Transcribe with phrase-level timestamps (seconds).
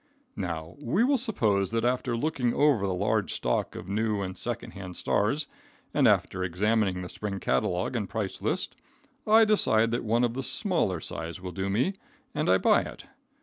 [0.35, 4.71] Now, we will suppose that after looking over the large stock of new and second
[4.71, 5.45] hand stars,
[5.93, 8.75] and after examining the spring catalogue and price list,
[9.27, 11.93] I decide that one of the smaller size will do me,
[12.33, 13.05] and I buy it.